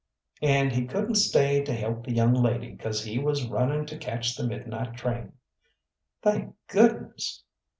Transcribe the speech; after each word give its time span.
"And 0.41 0.71
he 0.71 0.87
couldn't 0.87 1.13
stay 1.13 1.63
to 1.63 1.71
help 1.75 2.05
the 2.07 2.11
young 2.11 2.33
lady, 2.33 2.75
'cause 2.75 3.03
he 3.03 3.19
was 3.19 3.47
running 3.47 3.85
to 3.85 3.99
catch 3.99 4.35
the 4.35 4.47
midnight 4.47 4.95
train." 4.97 5.33
"Thank 6.23 6.55
goodness!" 6.67 7.43